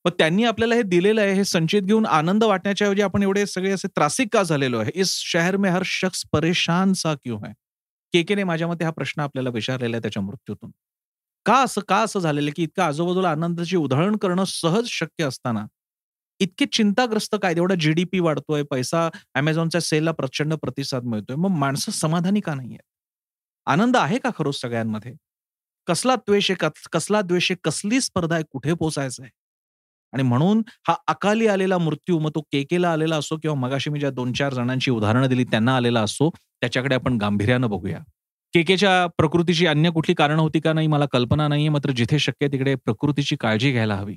मग 0.06 0.12
त्यांनी 0.18 0.44
आपल्याला 0.46 0.76
हे 0.76 0.82
दिलेलं 0.84 1.22
आहे 1.22 1.34
हे 1.34 1.44
संचित 1.46 1.82
घेऊन 1.82 2.06
आनंद 2.08 2.44
वाटण्याच्या 2.44 2.88
ऐवजी 2.88 3.02
आपण 3.02 3.24
एवढे 3.24 3.46
सगळे 3.46 3.72
असे 3.72 3.88
त्रासिक 3.88 4.28
का 4.34 4.44
झालेलो 4.44 4.80
आहे? 4.80 4.92
इस 4.96 5.14
शहर 5.24 5.58
में 5.58 5.70
हर 5.72 5.84
शख्स 5.86 6.24
परेशान 6.34 6.94
सा 6.94 7.14
क्यों 7.16 7.40
है? 7.46 7.52
केकेने 8.14 8.44
माझ्या 8.44 8.68
मते 8.68 8.86
हा 8.86 8.92
प्रश्न 8.92 9.22
आपल्याला 9.22 9.50
विचारलेला 9.50 9.96
आहे 9.98 10.02
त्याच्या 10.02 10.24
मृत्यूतून. 10.24 10.72
का 11.46 11.56
असं 11.64 11.82
का 11.88 11.98
असं 12.02 12.20
झालेलं 12.20 12.52
की 12.56 12.64
इतकं 12.64 12.84
आजूबाजूला 12.84 13.30
आनंदाची 13.32 13.78
उधळण 13.78 14.16
करणं 14.18 14.44
सहज 14.48 14.88
शक्य 14.90 15.24
असताना? 15.26 15.66
इतके 16.40 16.66
चिंताग्रस्त 16.74 17.36
काय 17.42 17.54
एवढा 17.58 17.76
जीडीपी 17.76 18.20
वाढतोय 18.20 18.64
पैसा 18.64 19.08
अमेझॉनच्या 19.36 19.82
सेलला 19.82 20.12
प्रचंड 20.12 20.54
प्रतिसाद 20.54 21.04
मिळतोय. 21.06 21.36
मग 21.36 21.58
माणसं 21.60 21.92
समाधानी 21.92 22.40
का 22.40 22.54
नाहीये 22.56 22.78
आनंद 23.68 23.98
आहे 23.98 24.18
का 24.20 24.30
खरोच 24.38 24.60
सगळ्यांमध्ये? 24.62 25.14
कसला 25.88 26.16
द्वेष 26.18 26.50
आहे 26.52 26.70
कसला 26.94 27.22
द्वेष 27.22 27.52
आहे 27.52 27.60
कसली 27.64 28.02
स्पर्धा 28.02 28.36
आहे 28.36 28.44
कुठे 28.52 28.74
पोचायचं 28.74 29.24
आहे? 29.24 29.32
आणि 30.14 30.24
म्हणून 30.24 30.62
हा 30.88 30.96
अकाली 31.08 31.48
आलेला 31.48 31.78
मृत्यू 31.78 32.20
मग 32.20 32.30
तो 32.36 32.42
केकेला 32.42 32.92
आलेला 32.92 33.18
असो 33.18 33.38
किंवा 33.38 33.56
मगाशी 33.56 33.90
मी 33.90 34.00
ज्या 34.00 34.10
दोन 34.10 34.34
चार 34.34 34.54
जणांची 34.54 34.92
उदाहरणं 34.92 35.28
दिली 35.30 35.44
त्यांना 35.44 35.76
आलेला 35.76 36.02
असो 36.02 36.30
त्याच्याकडे 36.62 36.96
आपण 36.96 37.18
गांभीर्यानं 37.18 37.70
बघूया. 37.70 38.00
केकेच्या 38.54 39.08
प्रकृतीची 39.18 39.66
अन्य 39.68 39.90
कुठली 39.92 40.16
कारणं 40.16 40.42
होती 40.42 40.60
का 40.60 40.74
नाही 40.74 40.88
मला 40.88 41.06
कल्पना 41.12 41.48
नाहीये 41.48 41.70
मात्र 41.70 41.92
जिथे 41.92 42.20
शक्य 42.20 42.48
तिकडे 42.48 42.76
प्रकृतीची 42.76 43.36
काळजी 43.36 43.72
घ्यायला 43.72 43.96
हवी. 43.96 44.16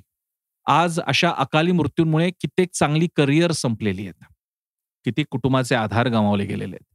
आज 0.66 1.00
अशा 1.00 1.30
अकाली 1.38 1.72
मृत्यूंमुळे 1.72 2.30
कित्येक 2.30 2.68
चांगली 2.74 3.08
करिअर 3.16 3.52
संपलेली 3.52 4.02
आहेत. 4.02 4.24
किती 5.04 5.24
कुटुंबाचे 5.30 5.74
आधार 5.74 6.08
गमावले 6.08 6.44
गेलेले 6.44 6.76
आहेत. 6.76 6.94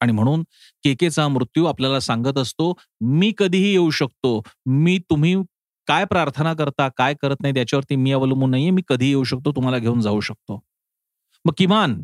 आणि 0.00 0.12
म्हणून 0.12 0.42
केकेचा 0.84 1.28
मृत्यू 1.28 1.64
आपल्याला 1.64 2.00
सांगत 2.00 2.38
असतो 2.38 2.72
मी 3.00 3.32
कधीही 3.38 3.70
येऊ 3.70 3.90
शकतो. 3.90 4.42
मी 4.66 4.98
तुम्ही 4.98 5.36
काय 5.90 6.04
प्रार्थना 6.04 6.52
करता 6.54 6.88
काय 6.96 7.14
करत 7.22 7.36
नाही 7.40 7.54
त्याच्यावरती 7.54 7.96
मी 7.96 8.12
अवलंबून 8.12 8.50
नाहीये. 8.50 8.70
मी 8.70 8.82
कधी 8.88 9.08
येऊ 9.08 9.24
शकतो 9.24 9.52
तुम्हाला 9.52 9.78
घेऊन 9.78 10.00
जाऊ 10.00 10.20
शकतो. 10.20 10.60
मग 11.44 11.52
किमान 11.58 12.00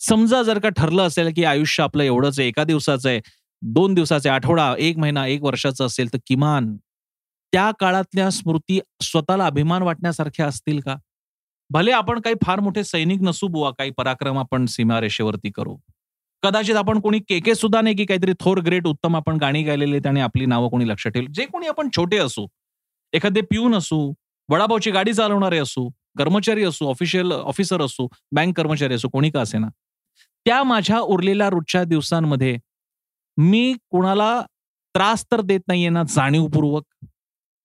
समजा 0.00 0.42
जर 0.42 0.58
का 0.58 0.68
ठरलं 0.68 1.06
असेल 1.06 1.32
की 1.36 1.44
आयुष्य 1.44 1.82
आपलं 1.82 2.02
एवढंच 2.02 2.38
आहे 2.40 2.48
एका 2.48 2.64
दिवसाचं 2.64 3.08
आहे 3.08 3.20
दोन 3.62 3.94
दिवसाचे 3.94 4.28
आठवडा 4.28 4.74
एक 4.78 4.98
महिना 4.98 5.26
एक 5.26 5.42
वर्षाचा 5.42 5.84
असेल 5.84 6.12
तर 6.12 6.18
किमान 6.26 6.76
त्या 7.52 7.70
काळातल्या 7.80 8.30
स्मृती 8.30 8.80
स्वतःला 9.02 9.46
अभिमान 9.46 9.82
वाटण्यासारख्या 9.82 10.46
असतील 10.46 10.80
का? 10.80 10.96
भले 11.70 11.90
आपण 11.92 12.20
काही 12.20 12.34
फार 12.44 12.60
मोठे 12.60 12.84
सैनिक 12.84 13.22
नसू 13.22 13.48
बुवा 13.48 13.70
काही 13.70 13.90
पराक्रम 13.90 14.38
आपण 14.38 14.66
सीमारेषेवरती 14.66 15.50
करू. 15.50 15.76
कदाचित 16.42 16.76
आपण 16.76 17.00
कोणी 17.00 17.18
केके 17.18 17.54
सुद्धा 17.54 17.80
नाही 17.80 17.96
की 17.96 18.04
काहीतरी 18.04 18.32
थोर 18.40 18.60
ग्रेट 18.60 18.86
उत्तम 18.86 19.16
आपण 19.16 19.36
गाणी 19.36 19.62
गायलेली 19.62 20.00
आणि 20.08 20.20
आपली 20.20 20.46
नावं 20.46 20.68
कोणी 20.68 20.88
लक्षात 20.88 21.12
ठेवली. 21.12 21.32
जे 21.34 21.46
कोणी 21.46 21.66
आपण 21.66 21.88
छोटे 21.96 22.18
असू 22.18 22.46
एखादे 23.12 23.40
पिऊन 23.40 23.74
असू 23.74 24.12
वडापावची 24.48 24.90
गाडी 24.90 25.12
चालवणारे 25.12 25.58
असू 25.58 25.88
कर्मचारी 26.18 26.64
असू 26.64 26.86
ऑफिशियल 26.86 27.32
ऑफिसर 27.32 27.82
असू 27.82 28.08
बँक 28.32 28.56
कर्मचारी 28.56 28.94
असू 28.94 29.08
कोणी 29.08 29.30
का 29.30 29.40
असे 29.40 29.58
ना 29.58 29.68
त्या 30.44 30.62
माझ्या 30.62 31.00
उरलेल्या 31.00 31.48
रोजच्या 31.50 31.84
दिवसांमध्ये 31.84 32.56
मी 33.36 33.74
कोणाला 33.90 34.42
त्रास 34.94 35.24
तर 35.32 35.40
देत 35.40 35.60
नाहीये 35.68 35.88
ना 35.88 36.02
जाणीवपूर्वक. 36.02 36.82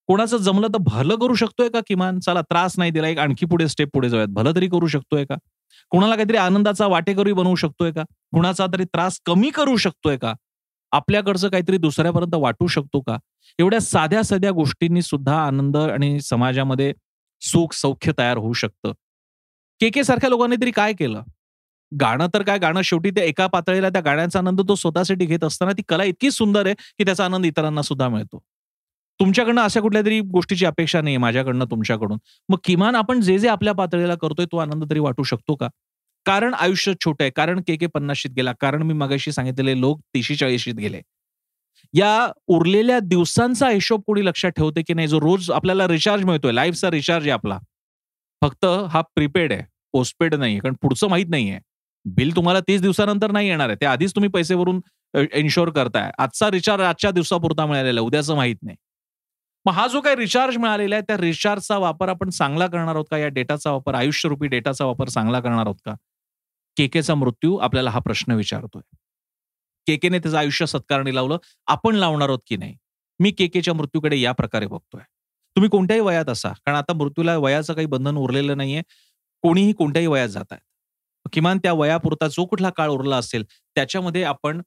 कोणाचं 0.08 0.38
जमलं 0.38 0.68
तर 0.68 0.78
भलं 0.78 1.16
करू 1.16 1.34
शकतोय 1.34 1.70
का 1.70 1.80
किमान? 1.88 2.20
चला 2.20 2.42
त्रास 2.42 2.74
नाही 2.78 2.92
दिला 2.92 3.08
एक 3.08 3.18
आणखी 3.18 3.46
पुढे 3.46 3.68
स्टेप 3.68 3.90
पुढे 3.94 4.10
जाऊयात. 4.10 4.28
भलं 4.28 4.56
तरी 4.56 4.68
करू 4.68 4.88
शकतोय 4.88 5.26
का? 5.26 5.36
कोणाला 5.90 6.16
काहीतरी 6.16 6.38
आनंदाचा 6.38 6.88
वाटेकरी 6.88 7.34
बनवू 7.34 7.56
शकतोय 7.56 7.92
का? 7.92 8.04
कुणाचा 8.04 8.68
तरी 8.68 8.84
त्रास 8.84 9.20
कमी 9.26 9.50
करू 9.50 9.78
शकतोय 9.78 10.18
का? 10.18 10.34
आपल्याकडचं 10.94 11.50
काहीतरी 11.50 11.78
दुसऱ्यापर्यंत 11.78 12.36
वाटू 12.36 12.68
शकतो 12.68 13.00
का? 13.02 13.18
एवढ्या 13.60 13.80
साध्या 13.80 14.24
साध्या 14.24 14.52
गोष्टींनी 14.52 15.02
सुद्धा 15.02 15.38
आनंद 15.38 15.78
आणि 15.78 16.22
समाजामध्ये 16.22 16.94
सुख 17.42 17.74
सौख्य 17.74 18.12
तयार 18.18 18.38
होऊ 18.38 18.54
शकतं. 18.54 18.92
के 19.80 19.90
के 19.90 20.04
सारख्या 20.04 20.30
लोकांनी 20.30 20.56
तरी 20.62 20.72
काय 20.72 20.94
केलं? 20.94 21.22
गाणं 21.92 22.28
तर 22.34 22.42
काय 22.42 22.58
गाणं 22.60 22.82
शेवटी 22.82 23.10
त्या 23.10 23.24
एका 23.24 23.48
पातळीला 23.48 23.90
त्या 23.90 24.02
गाण्याचा 24.02 24.40
आनंद 24.40 24.62
तो 24.62 24.76
स्वतःसाठी 24.76 25.26
घेत 25.26 25.44
असताना 25.44 25.72
ती 25.72 25.82
कला 25.88 26.04
इतकी 26.04 26.32
सुंदर 26.32 26.66
आहे 26.66 26.76
की 26.76 27.06
त्याचा 27.06 27.26
आनंद 27.26 27.46
इतरांना 27.46 27.82
सुद्धा 27.82 28.10
मिळतो. 28.10 28.40
तुमच्याकडनं 29.20 29.62
अशा 29.62 29.82
कुठल्या 29.82 30.02
तरी 30.02 30.20
गोष्टीची 30.20 30.66
अपेक्षा 30.66 31.02
नाही 31.02 31.18
माझ्याकडनं 31.18 31.66
तुमच्याकडून. 31.66 32.18
मग 32.50 32.58
किमान 32.64 32.96
आपण 32.96 33.22
जे 33.22 33.38
जे 33.40 33.48
आपल्या 33.48 33.74
पातळीला 33.74 34.16
करतोय 34.16 34.46
तो 34.46 34.58
आनंद 34.58 34.84
तरी 34.90 35.00
वाटू 35.00 35.24
शकतो 35.24 35.56
का? 35.56 35.68
कारण 36.26 36.54
आयुष्य 36.54 36.94
छोटं 37.06 37.24
आहे. 37.24 37.32
कारण 37.36 37.62
के 37.68 37.76
के 37.76 37.88
पन्नाशीत 37.88 38.32
गेला. 38.32 38.52
कारण 38.62 38.84
मी 38.84 38.94
मगाशी 38.94 39.32
सांगितलेले 39.32 39.80
लोक 39.82 40.00
तीशी 40.14 40.36
चाळीशीत 40.36 40.76
गेले. 40.76 41.02
या 41.94 42.32
उरलेल्या 42.48 43.00
दिवसांचा 43.00 43.70
हिशोब 43.70 44.02
कोणी 44.08 44.26
लक्षात 44.26 44.52
ठेवते 44.52 44.82
की 44.88 44.94
नाही? 44.94 45.08
जो 45.08 45.20
रोज 45.20 45.50
आपल्याला 45.52 45.88
रिचार्ज 45.88 46.24
मिळतोय. 46.26 46.52
लाईफचा 46.52 46.92
रिचार्ज 46.92 47.24
आहे 47.24 47.32
आपला. 47.32 47.58
फक्त 48.42 48.66
हा 48.90 49.02
प्रीपेड 49.16 49.52
आहे. 49.54 49.62
पोस्टपेड 49.94 50.34
नाही 50.36 50.60
कारण 50.60 50.76
पुढचं 50.82 51.10
माहीत 51.10 51.26
नाहीये. 51.30 51.60
बिल 52.06 52.36
तुम्हाला 52.36 52.60
तीस 52.60 52.82
दिवसानंतर 52.82 53.32
नाही 53.32 53.48
येणार 53.50 53.68
आहे. 53.70 53.78
त्या 53.80 53.92
आधीच 53.92 54.16
तुम्ही 54.16 54.30
पैसे 54.30 54.56
भरून 54.56 54.80
इन्शोर 55.34 55.70
करताय. 55.70 56.12
आजचा 56.20 56.50
रिचार्ज 56.52 56.84
आजच्या 56.84 57.12
दिवसापुरता 57.12 57.66
मिळालेला 57.66 58.00
आहे. 58.00 58.08
उद्याचं 58.08 58.36
माहीत 58.36 58.56
नाही. 58.64 58.78
मग 59.66 59.74
हा 59.74 59.88
जो 59.88 60.02
काही 60.02 60.16
रिचार्ज 60.16 60.58
मिळालेला 60.58 60.96
आहे 60.96 61.04
त्या 61.08 61.18
रिचार्जचा 61.18 61.78
वापर 61.78 62.10
आपण 62.10 62.30
चांगला 62.30 62.68
करणार 62.68 62.96
आहोत 62.96 63.06
का? 63.12 63.18
या 63.18 63.28
डेटाचा 63.28 63.72
वापर 63.72 63.96
आयुष्यरूपी 63.96 64.48
डेटाचा 64.48 64.86
वापर 64.86 65.10
चांगला 65.10 65.40
करणार 65.40 65.66
आहोत 65.66 65.76
का? 65.86 65.94
केकेचा 66.78 67.16
मृत्यू 67.16 67.58
आपल्याला 67.58 67.90
हा 67.90 68.00
प्रश्न 68.00 68.32
विचारतोय. 68.32 68.82
केकेने 69.88 70.20
त्याचं 70.20 70.38
आयुष्य 70.38 70.66
सत्कारणी 70.66 71.16
लावलं 71.16 71.38
आपण 71.68 71.96
लावणार 71.96 72.30
आहोत 72.30 72.40
की 72.48 72.58
नाही? 72.58 72.76
मी 73.20 73.32
केकेच्या 73.32 73.74
मृत्यूकडे 73.74 74.20
या 74.20 74.32
प्रकारे 74.32 74.66
बघतोय. 74.66 75.02
तुम्ही 75.56 75.70
कोणत्याही 75.70 76.02
वयात 76.02 76.30
असा 76.30 76.50
कारण 76.66 76.78
आता 76.78 76.94
मृत्यूला 76.94 77.38
वयाचं 77.38 77.74
काही 77.74 77.88
बंधन 77.88 78.18
उरलेलं 78.18 78.58
नाहीये. 78.58 78.82
कोणीही 79.44 79.74
कोणत्याही 79.74 80.08
वयात 80.08 80.28
जात 80.30 80.52
आहेत. 80.52 80.62
किमान 81.34 81.58
त्या 81.58 81.74
वयापुरता 81.74 82.28
जो 82.28 82.46
कुठला 82.46 82.70
काळ 82.70 82.90
उरला 82.90 83.18
असेल 83.18 83.44
त्याच्यामध्ये 83.76 84.24
आपण 84.24 84.62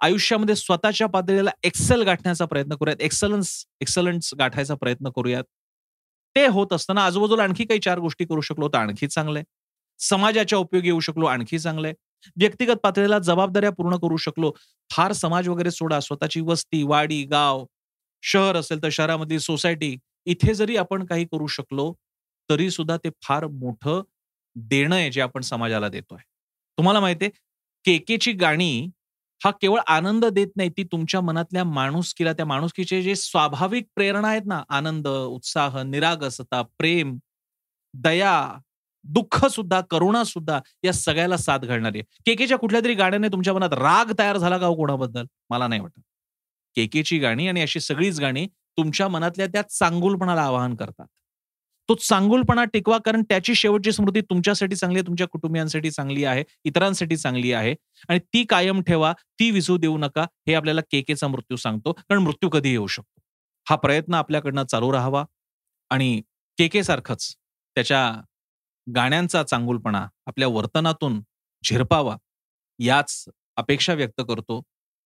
आयुष्यामध्ये 0.00 0.54
स्वतःच्या 0.56 1.06
पातळीला 1.06 1.50
एक्सेल 1.62 2.02
गाठण्याचा 2.02 2.44
प्रयत्न 2.44 2.74
करूयात. 2.74 3.00
एक्सलन्स 3.00 3.64
एक्सलन्स 3.80 4.34
गाठायचा 4.38 4.74
प्रयत्न 4.74 5.08
करूयात. 5.16 5.44
ते 6.36 6.46
होत 6.46 6.72
असताना 6.72 7.04
आजूबाजूला 7.04 7.42
आणखी 7.42 7.64
काही 7.64 7.80
चार 7.80 7.98
गोष्टी 7.98 8.24
करू 8.24 8.40
शकलो 8.40 8.68
तर 8.68 8.78
आणखी 8.78 9.06
चांगलंय 9.06 9.42
समाजाच्या 10.00 10.58
उपयोगी 10.58 10.88
येऊ 10.88 11.00
शकलो 11.00 11.26
आणखी 11.26 11.58
चांगलंय 11.58 11.92
व्यक्तिगत 12.36 12.76
पातळीला 12.82 13.18
जबाबदाऱ्या 13.18 13.70
पूर्ण 13.70 13.96
करू 13.96 14.16
शकलो 14.16 14.52
फार 14.90 15.12
समाज 15.12 15.48
वगैरे 15.48 15.70
सोडा 15.70 16.00
स्वतःची 16.00 16.40
वस्ती 16.40 16.82
वाडी 16.82 17.22
गाव 17.24 17.64
शहर 18.22 18.56
असेल 18.56 18.82
तर 18.82 18.88
शहरामधली 18.92 19.38
सोसायटी 19.40 19.96
इथे 20.26 20.54
जरी 20.54 20.76
आपण 20.76 21.04
काही 21.04 21.24
करू 21.24 21.46
शकलो 21.46 21.92
तरी 22.50 22.70
सुद्धा 22.70 22.96
ते 22.96 23.10
फार 23.22 23.46
मोठं 23.46 24.02
देणं 24.56 24.94
आहे 24.94 25.10
जे 25.10 25.20
आपण 25.20 25.40
समाजाला 25.40 25.88
देतोय. 25.88 26.18
तुम्हाला 26.78 27.00
माहितीये 27.00 27.30
केकेची 27.84 28.32
गाणी 28.32 28.88
हा 29.40 29.50
केवळ 29.50 29.80
आनंद 29.86 30.24
देत 30.24 30.48
नाही 30.56 30.70
ती 30.76 30.84
तुमच्या 30.84 31.20
मनातल्या 31.20 31.64
माणुसकीला 31.64 32.32
त्या 32.32 32.46
माणुसकीचे 32.46 33.00
जे 33.02 33.14
स्वाभाविक 33.14 33.86
प्रेरणा 33.94 34.28
आहेत 34.28 34.46
ना 34.46 34.62
आनंद 34.68 35.08
उत्साह 35.08 35.82
निरागसता 35.82 36.62
प्रेम 36.78 37.16
दया 37.94 38.32
दुःख 39.04 39.46
सुद्धा 39.46 39.80
करुणा 39.80 40.24
सुद्धा 40.24 40.60
या 40.84 40.92
सगळ्याला 40.92 41.36
साथ 41.36 41.58
घालणारी 41.58 41.98
आहे. 41.98 42.20
केकेच्या 42.26 42.58
कुठल्या 42.58 42.80
तरी 42.80 42.94
गाण्याने 42.94 43.28
तुमच्या 43.28 43.54
मनात 43.54 43.72
राग 43.72 44.12
तयार 44.18 44.36
झाला 44.36 44.58
का 44.58 44.66
हो 44.66 44.74
कोणाबद्दल? 44.74 45.24
मला 45.50 45.66
नाही 45.68 45.80
वाटत. 45.80 46.00
केकेची 46.76 47.18
गाणी 47.18 47.48
आणि 47.48 47.62
अशी 47.62 47.80
सगळीच 47.80 48.20
गाणी 48.20 48.46
तुमच्या 48.76 49.08
मनातल्या 49.08 49.46
त्या 49.46 49.62
चांगुलपणाला 49.62 50.42
आवाहन 50.42 50.74
करतात. 50.74 51.06
तो 51.88 51.94
चांगुलपणा 51.94 52.64
टिकवा 52.64 52.98
कारण 52.98 53.22
त्याची 53.22 53.54
शेवटची 53.54 53.92
स्मृती 53.92 54.20
तुमच्यासाठी 54.20 54.76
चांगली 54.76 54.98
आहे 54.98 55.06
तुमच्या 55.06 55.26
कुटुंबियांसाठी 55.28 55.90
चांगली 55.90 56.24
आहे 56.24 56.44
इतरांसाठी 56.64 57.16
चांगली 57.16 57.52
आहे 57.52 57.74
आणि 58.08 58.18
ती 58.18 58.44
कायम 58.44 58.82
ठेवा 58.82 59.12
ती 59.12 59.50
विजू 59.50 59.76
देऊ 59.76 59.96
नका 59.98 60.22
हे 60.48 60.54
आपल्याला 60.54 60.80
केकेचा 60.80 61.28
मृत्यू 61.28 61.56
सांगतो. 61.56 61.92
कारण 61.92 62.22
मृत्यू 62.22 62.48
कधी 62.48 62.70
येऊ 62.70 62.86
शकतो. 62.86 63.20
हा 63.68 63.76
प्रयत्न 63.76 64.14
आपल्याकडनं 64.14 64.64
चालू 64.64 64.92
राहावा 64.92 65.24
आणि 65.90 66.20
केकेसारखंच 66.58 67.34
त्याच्या 67.76 68.20
गाण्यांचा 68.86 69.42
चांगुलपणा 69.42 70.06
आपल्या 70.26 70.48
वर्तनातून 70.48 71.20
झिरपावा 71.64 72.16
याच 72.78 73.24
अपेक्षा 73.56 73.94
व्यक्त 73.94 74.20
करतो. 74.28 74.60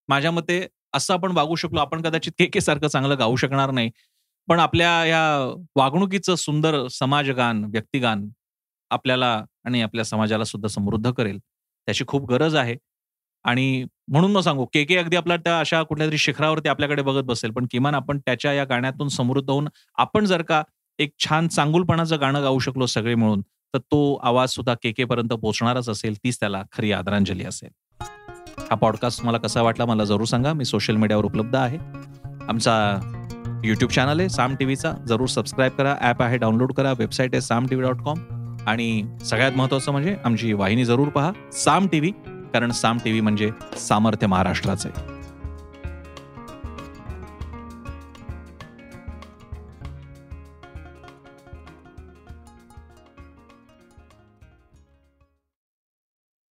माझ्या 0.09 0.31
मते 0.31 0.67
असं 0.95 1.15
आपण 1.15 1.33
वागू 1.33 1.55
शकलो 1.57 1.81
आपण 1.81 2.03
कदाचित 2.03 2.33
केके 2.39 2.61
सारखं 2.61 2.89
चांगलं 2.89 3.19
गाऊ 3.19 3.37
शकणार 3.37 3.71
नाही. 3.71 3.91
पण 4.49 4.59
आपल्या 4.61 5.05
या 5.07 5.23
वागणुकीचं 5.77 6.35
सुंदर 6.35 6.87
समाजगान 6.93 7.65
व्यक्तिगान 7.65 8.29
आपल्याला 8.91 9.33
आणि 9.65 9.83
आपल्या 9.83 10.05
समाजाला 10.05 10.45
सुद्धा 10.45 10.69
समृद्ध 10.69 11.11
करेल. 11.13 11.39
त्याची 11.89 12.05
खूप 12.09 12.31
गरज 12.31 12.55
आहे. 12.57 12.77
आणि 13.45 13.85
म्हणून 14.09 14.33
मग 14.33 14.41
सांगू 14.41 14.65
के 14.75 14.85
के 14.85 14.97
अगदी 14.97 15.17
आपल्या 15.17 15.37
त्या 15.37 15.59
अशा 15.61 15.83
कुठल्या 15.83 16.07
तरी 16.09 16.19
शिखरावरती 16.19 16.69
आपल्याकडे 16.69 17.03
बघत 17.03 17.23
बसेल 17.25 17.51
पण 17.51 17.67
किमान 17.71 17.95
आपण 17.95 18.19
त्याच्या 18.19 18.53
या 18.53 18.65
गाण्यातून 18.65 19.09
समृद्ध 19.09 19.49
होऊन 19.51 19.69
आपण 19.99 20.25
जर 20.25 20.43
का 20.43 20.63
एक 20.99 21.13
छान 21.21 21.49
चांगुलपणाचं 21.49 22.21
गाणं 22.21 22.43
गाऊ 22.43 22.59
शकलो 22.59 22.87
सगळे 22.87 23.15
मिळून 23.15 23.43
तर 23.75 23.79
तो 23.79 24.15
आवाज 24.23 24.49
सुद्धा 24.49 24.75
के 24.75 24.93
के 24.93 25.05
पर्यंत 25.05 25.33
पोहोचणारच 25.33 25.89
असेल 25.89 26.17
तीच 26.17 26.41
त्याला 26.41 26.63
खरी 26.73 26.93
आदरांजली 26.93 27.45
असेल. 27.45 27.69
हा 28.71 28.75
पॉडकास्ट 28.75 29.25
मला 29.25 29.39
कसा 29.39 29.63
वाटला 29.63 29.85
मला 29.85 30.05
जरूर 30.05 30.25
सांगा. 30.25 30.53
मी 30.53 30.65
सोशल 30.65 30.97
मीडियावर 30.97 31.25
उपलब्ध 31.25 31.57
आहे. 31.57 31.79
आमचा 32.49 32.75
यूट्यूब 33.65 33.91
चॅनल 33.91 34.21
आहे 34.21 34.29
साम 34.29 34.55
टीव्हीचा 34.55 34.93
जरूर 35.09 35.27
सबस्क्राईब 35.27 35.73
करा. 35.73 35.97
ॲप 36.01 36.23
आहे 36.23 36.39
डाउनलोड 36.39 36.73
करा. 36.73 36.93
वेबसाईट 36.99 37.35
आहे 37.35 37.41
Saam 37.41 37.67
T 37.67 37.75
V 37.75 37.87
dot 37.87 38.03
com 38.03 38.19
आणि 38.67 39.03
सगळ्यात 39.25 39.53
महत्त्वाचं 39.53 39.93
म्हणजे 39.93 40.17
आमची 40.25 40.53
वाहिनी 40.53 40.85
जरूर 40.85 41.09
पहा 41.09 41.33
साम 41.53 41.87
टीव्ही 41.87 42.13
कारण 42.53 42.71
साम 42.71 42.99
टीव्ही 43.05 43.21
म्हणजे 43.21 43.51
सामर्थ्य 43.79 44.27
महाराष्ट्राचे 44.27 44.89